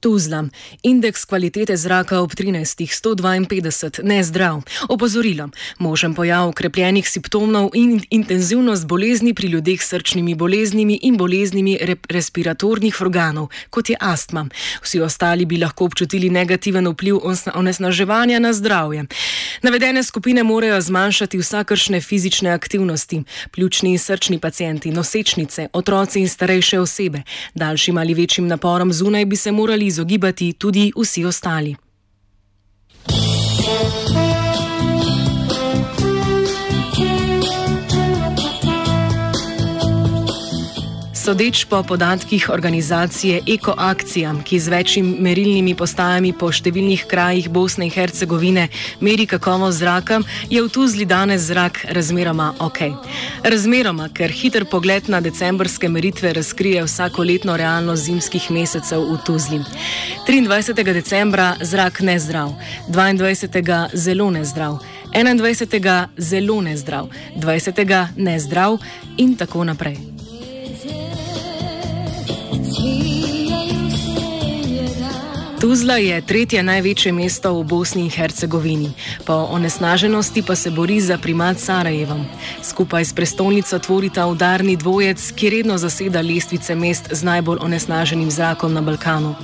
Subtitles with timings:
[0.00, 0.44] Tuzla.
[0.82, 2.86] Indeks kvalitete zraka ob 13.
[2.86, 4.62] 152, nezdrav.
[4.88, 5.48] Opozorilo.
[5.78, 13.00] Možen pojav krepljenih simptomov in intenzivnost bolezni pri ljudeh s srčnimi boleznimi in boleznimi respiratornih
[13.00, 14.46] organov, kot je astma.
[14.82, 17.18] Vsi ostali bi lahko občutili negativen vpliv
[17.54, 19.04] onesnaževanja na zdravje.
[19.62, 23.22] Navedene skupine morajo zmanjšati vsakršne fizične aktivnosti.
[23.52, 27.22] Pljučni in srčni pacijenti, nosečnice, otroci in starejše osebe.
[27.54, 31.76] Daljšim ali večjim naporom zunaj bi se morali izogibati tudi vsi ostali.
[41.30, 47.92] Sodeč po podatkih organizacije EkoAkcija, ki z večjimi merilnimi postajami po številnih krajih Bosne in
[47.94, 48.64] Hercegovine
[48.98, 50.18] meri kakovost zraka,
[50.50, 52.82] je v Tuzli danes zrak razmeroma ok.
[53.46, 59.62] Razmeroma, ker hiter pogled na decembrske meritve razkrije vsako letno realnost zimskih mesecev v Tuzli.
[60.26, 60.82] 23.
[60.82, 62.56] decembra zrak nezdrav,
[62.90, 63.84] 22.
[63.94, 64.82] zelo nezdrav.
[65.14, 66.08] 21.
[66.18, 67.06] zelo nezdrav,
[67.38, 68.18] 20.
[68.18, 68.82] nezdrav
[69.18, 70.19] in tako naprej.
[75.70, 78.90] Tuzla je tretje največje mesto v Bosni in Hercegovini,
[79.22, 82.24] po onesnaženosti pa se bori za primat Sarajevom.
[82.62, 88.74] Skupaj s prestolnico tvorita udarni dvojec, ki redno zaseda lestvice mest z najbolj onesnaženim zrakom
[88.74, 89.34] na Balkanu.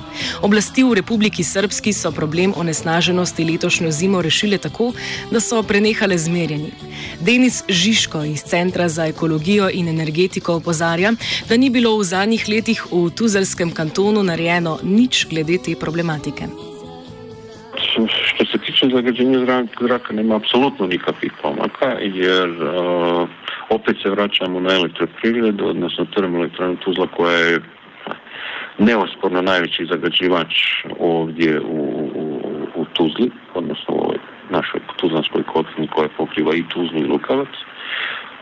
[0.43, 4.93] Oblasti v Republiki Srpski so problem onesnaženosti letošnjo zimo rešile tako,
[5.31, 6.73] da so prenehale zmerjanje.
[7.21, 11.13] Denis Žižko iz Centra za ekologijo in energetiko opozarja,
[11.49, 16.16] da ni bilo v zadnjih letih v Tuzelskem kantonu narejeno nič glede te problematike.
[18.25, 19.39] Što se tiče zagađenja
[19.81, 23.29] zraka, nema apsolutno nikakvih pomaka, jer uh,
[23.71, 27.61] opet se vraćamo na elektroprivredu, odnosno termoelektranu Tuzla koja je
[28.79, 30.55] neosporno najveći zagađivač
[30.99, 32.41] ovdje u, u,
[32.75, 34.19] u Tuzli, odnosno u ovoj
[34.51, 37.49] našoj Tuzlanskoj kotlini koja pokriva i Tuzlu i Lukavac,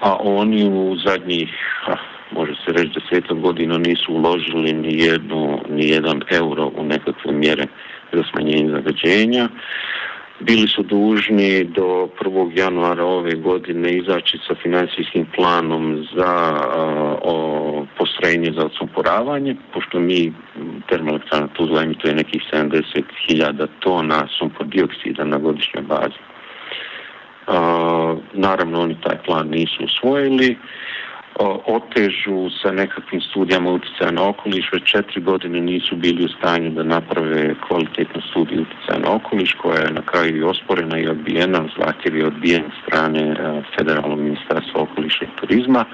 [0.00, 1.50] a oni u zadnjih,
[2.34, 7.66] može se reći desetak godina nisu uložili ni, jednu, ni jedan euro u nekakve mjere
[8.12, 9.48] za smanjenje zagađenja
[10.40, 12.58] bili su dužni do 1.
[12.58, 16.60] januara ove godine izaći sa financijskim planom za
[17.22, 20.32] o, postrojenje za odsumporavanje, pošto mi
[20.88, 26.20] termoelektrana Tuzla emituje nekih 70.000 tona sumpor dioksida na godišnjoj bazi.
[28.32, 30.56] naravno oni taj plan nisu usvojili
[31.66, 36.82] otežu sa nekakvim studijama utjecaja na okoliš, već četiri godine nisu bili u stanju da
[36.82, 42.16] naprave kvalitetnu studiju utjecaja na okoliš koja je na kraju i osporena i odbijena, zahtjev
[42.16, 45.84] je odbijen strane e, Federalnog ministarstva okoliša i turizma.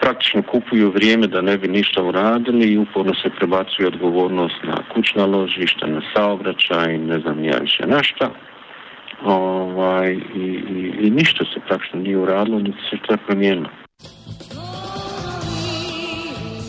[0.00, 5.26] Praktično kupuju vrijeme da ne bi ništa uradili i uporno se prebacuje odgovornost na kućna
[5.26, 8.30] ložišta, na saobraćaj, ne znam ja više na šta.
[9.24, 10.62] Ovaj, i,
[11.00, 13.79] i, ništa se praktično nije uradilo, niti se to promijenilo.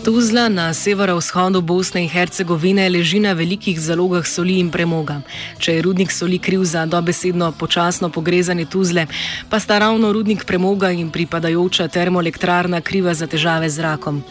[0.03, 5.19] Tuzla na severovzhodu Bosne in Hercegovine leži na velikih zalogah soli in premoga.
[5.61, 9.05] Če je rudnik soli kriv za dobesedno počasno pogrezanje Tuzle,
[9.49, 14.23] pa sta ravno rudnik premoga in pripadajoča termoelektrarna kriva za težave z zrakom.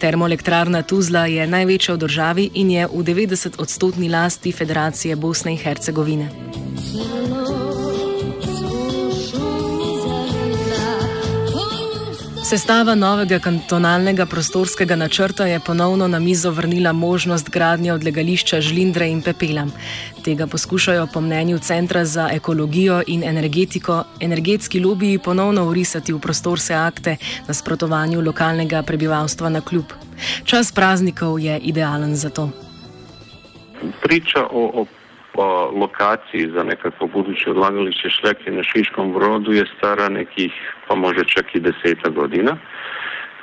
[0.00, 5.58] Termoelektrarna Tuzla je največja v državi in je v 90 odstotni lasti Federacije Bosne in
[5.58, 6.32] Hercegovine.
[12.48, 19.20] Sestava novega kantonalnega prostorskega načrta je ponovno na mizo vrnila možnost gradnje odlagališča žlindre in
[19.22, 19.66] pepela.
[20.24, 26.74] Tega poskušajo po mnenju Centra za ekologijo in energetiko energetski lobiji ponovno urisati v prostorske
[26.74, 27.16] akte
[27.48, 29.92] na sprotovanju lokalnega prebivalstva na kljub.
[30.44, 32.50] Čas praznikov je idealen za to.
[34.02, 34.86] Priča o, o
[35.72, 40.52] lokaciji za nekakvo buduće odlagalište šljake na Šiškom brodu je stara nekih,
[40.88, 42.56] pa može čak i deseta godina,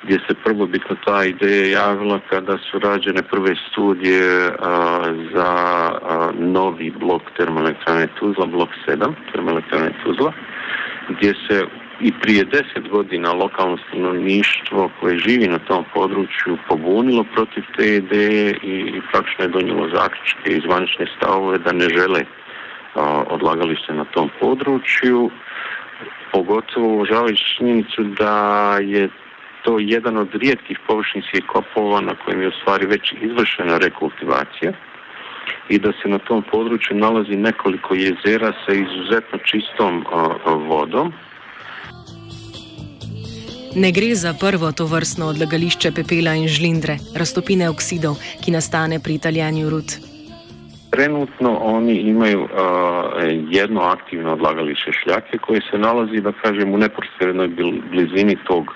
[0.04, 4.52] gdje se prvobitno ta ideja javila kada su rađene prve studije
[5.34, 5.52] za
[6.40, 10.34] novi blok termoelektrane Tuzla, blok 7 termoelektrane Tuzla,
[11.10, 11.66] gdje se
[12.02, 18.58] i prije deset godina lokalno stanovništvo koje živi na tom području pobunilo protiv te ideje
[18.64, 22.22] i praktično je donijelo zaključke i zvanične stavove da ne žele
[23.30, 25.32] odlagalište na tom području,
[26.32, 29.10] pogotovo uvažavajući činjenicu da je
[29.64, 34.72] to jedan od rijetkih površinskih kopova na kojem je u stvari već izvršena rekultivacija
[35.70, 40.06] i da se na tom području nalazi nekoliko jezera sa izuzetno čistom
[40.46, 41.14] vodom.
[43.76, 49.18] Ne gre za prvo to vrstno odlagališče pepela in žlindre, raztopine oksidov, ki nastane pri
[49.20, 49.96] taljanju rud.
[50.96, 52.50] Trenutno oni imaju uh,
[53.52, 57.48] jedno aktivno odlagalište šljake koje se nalazi, da kažem, u neposrednoj
[57.92, 58.72] blizini tog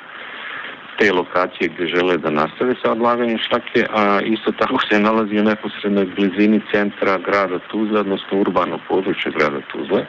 [0.99, 5.43] te lokacije gdje žele da nastave sa odlaganjem šljake, a isto tako se nalazi u
[5.43, 10.05] neposrednoj blizini centra grada Tuzla, odnosno urbano područje grada Tuzle.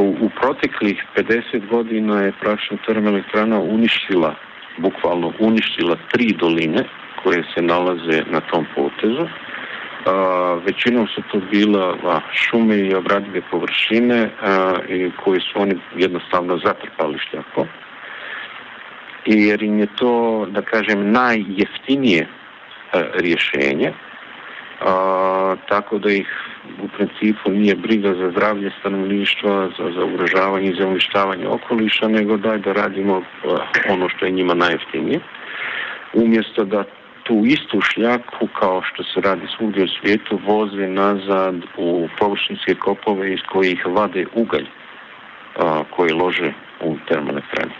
[0.00, 4.34] U, proteklih 50 godina je praktično termoelektrana uništila,
[4.78, 6.84] bukvalno uništila tri doline
[7.22, 9.26] koje se nalaze na tom potezu.
[10.06, 15.74] A, većinom su to bila a, šume i obradive površine a, i koje su oni
[15.96, 17.66] jednostavno zatrpali šljako.
[19.26, 22.26] Jer im je to, da kažem, najjeftinije
[23.14, 23.92] rješenje
[24.80, 25.29] a,
[25.68, 26.28] tako da ih
[26.82, 32.36] u principu nije briga za zdravlje stanovništva, za, za ugrožavanje i za uništavanje okoliša, nego
[32.36, 33.22] daj da radimo
[33.90, 35.20] ono što je njima najjeftinije.
[36.14, 36.84] Umjesto da
[37.22, 43.32] tu istu šljaku, kao što se radi svugdje u svijetu, voze nazad u površinske kopove
[43.32, 44.66] iz kojih vade ugalj
[45.56, 47.72] a, koji lože u termoelektrani.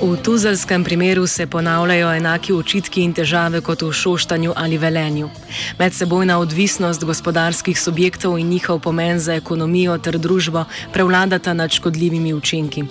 [0.00, 5.28] V tuzelskem primeru se ponavljajo enaki očitki in težave kot v Šoštanju ali Velenju.
[5.78, 12.84] Medsebojna odvisnost gospodarskih subjektov in njihov pomen za ekonomijo ter družbo prevladata nad škodljivimi učinki.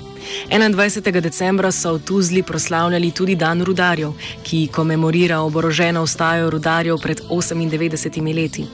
[0.50, 1.22] 21.
[1.22, 4.14] decembra so v Tuzli proslavljali tudi Dan rudarjev,
[4.44, 8.68] ki komemorira oboroženo vstajo rudarjev pred 98 leti.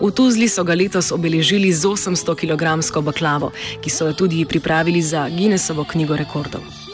[0.00, 5.02] V Tuzli so ga letos obeležili z 800 kg baklavo, ki so jo tudi pripravili
[5.02, 6.85] za Guinnessovo knjigo rekordov.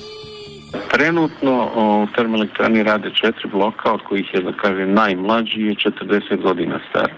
[0.93, 6.81] Trenutno u termoelektrani rade četiri bloka, od kojih je, da kažem, najmlađi je 40 godina
[6.91, 7.11] star.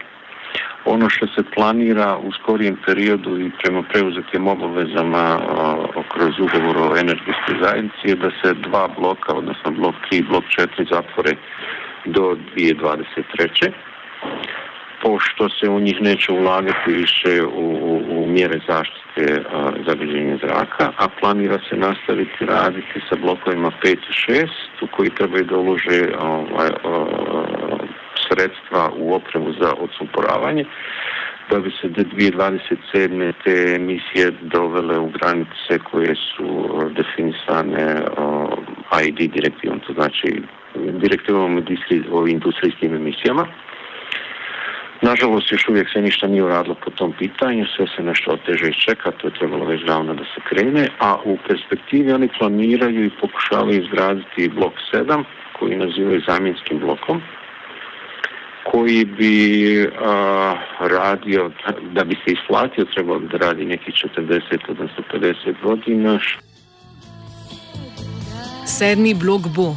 [0.85, 5.38] Ono što se planira u skorijem periodu i prema preuzetim obavezama
[6.12, 10.44] kroz ugovor o energetskoj zajednici je da se dva bloka, odnosno blok 3 i blok
[10.44, 11.32] 4 zatvore
[12.05, 13.73] do 2023
[15.04, 17.66] pošto se u njih neće ulagati više u,
[18.08, 19.42] u, mjere zaštite
[19.86, 24.48] zagađenja zraka, a planira se nastaviti raditi sa blokovima 5 i 6
[24.82, 26.70] u koji trebaju da ulože ovaj,
[28.28, 30.64] sredstva u opremu za odsumporavanje
[31.50, 33.32] da bi se do 2027.
[33.44, 36.46] te emisije dovele u granice koje su
[36.96, 38.02] definisane
[39.06, 40.42] ID direktivom, to znači
[40.74, 41.62] direktivom
[42.12, 43.46] o industrijskim emisijama.
[45.04, 49.10] Nažalost, još uvijek se ništa nije uradilo po tom pitanju, sve se nešto oteže čeka,
[49.10, 53.82] to je trebalo već davno da se krene, a u perspektivi oni planiraju i pokušavaju
[53.82, 55.24] izgraditi blok 7,
[55.58, 57.22] koji nazivaju zamjenskim blokom,
[58.70, 59.36] koji bi
[60.04, 61.50] a, radio,
[61.92, 66.18] da bi se isplatio, trebalo da radi neki 40, odnosno 50 godina,
[68.75, 69.76] Sedmi blok bo,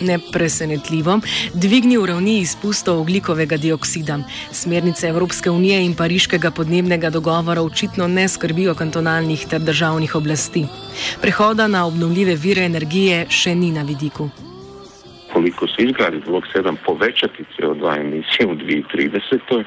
[0.00, 1.18] nepresenetljivo,
[1.54, 4.16] dvignil ravni izpustov oglikovega dioksida.
[4.60, 10.64] Smernice Evropske unije in pariškega podnebnega dogovora očitno ne skrbijo kantonalnih ter državnih oblasti.
[11.22, 14.30] Prehoda na obnovljive vire energije še ni na vidiku.
[15.32, 19.64] Koliko se izgradi blok 7 povečati CO2 emisije v 2030,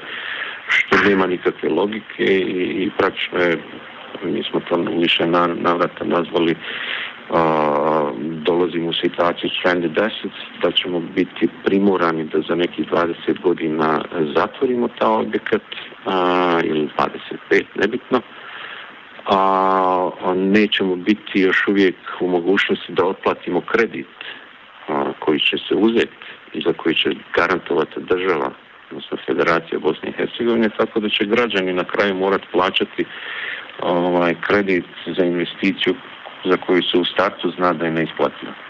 [0.68, 3.58] što nema nikakve logike i, i praktično je,
[4.24, 6.56] mi smo to više navrata nazvali
[8.78, 14.04] dolazimo u stranded assets, da ćemo biti primorani da za nekih 20 godina
[14.36, 15.62] zatvorimo ta objekat
[16.06, 16.88] a, ili
[17.50, 18.20] 25, nebitno.
[19.26, 24.16] A, a nećemo biti još uvijek u mogućnosti da otplatimo kredit
[24.88, 28.50] a, koji će se uzeti i za koji će garantovati država,
[28.90, 33.04] odnosno Federacija Bosne i Hercegovine, tako da će građani na kraju morati plaćati
[33.82, 34.84] ovaj kredit
[35.16, 35.94] za investiciju
[36.44, 38.67] za koju se u startu zna da je neisplativa.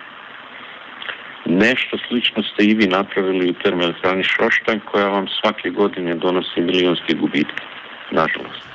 [1.49, 7.15] Nešto slično ste i vi napravili u termoelektrani Šoštanj koja vam svake godine donosi milijonske
[7.15, 7.63] gubitke,
[8.11, 8.69] nažalost.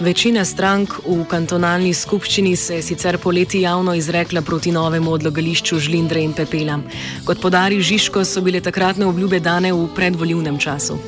[0.00, 6.24] Večina strank v kantonalni skupščini se je sicer poleti javno izrekla proti novemu odlagališču žlindre
[6.26, 6.80] in pepela.
[7.26, 10.98] Kot podari Žiško, so bile takratne obljube dane v predvoljivnem času.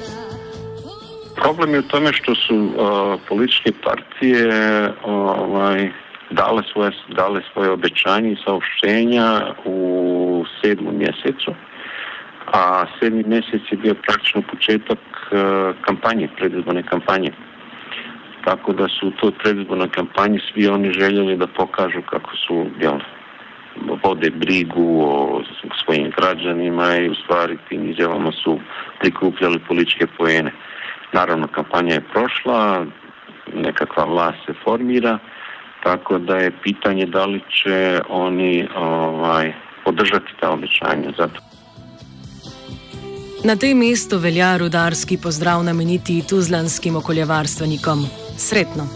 [1.34, 4.46] Problem je u tome što su uh, političke partije
[5.04, 5.90] ovaj,
[6.30, 11.54] dale, svoje, dale svoje obećanje i saopštenja u sedmom mjesecu,
[12.52, 17.32] a sedmi mjesec je bio praktično početak uh, kampanje, predizborne kampanje.
[18.44, 22.98] Tako da su u toj predizbornoj kampanji svi oni željeli da pokažu kako su jel,
[24.04, 25.42] vode brigu o
[25.84, 28.60] svojim građanima i u stvari tim izjavama su
[29.00, 30.52] prikupljali političke pojene.
[31.12, 32.86] Naravno, kampanja je prošla,
[33.54, 35.18] nekakva vlast se formira,
[35.84, 39.52] tako da je pitanje da li će oni ovaj,
[39.84, 41.10] podržati ta obećanja.
[41.18, 41.40] Zato.
[43.44, 48.06] Na tem mestu velja rudarski pozdrav nameniti tuzlanskim okoljevarstvenikom.
[48.36, 48.88] Sretno!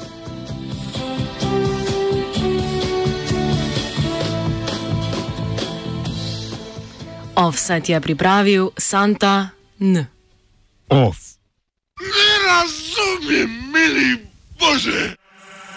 [7.37, 9.49] Offset je pripravil Santa
[9.81, 10.07] N.
[10.89, 11.19] Off.
[12.01, 14.27] Ne razumem, mili
[14.61, 15.28] Bože!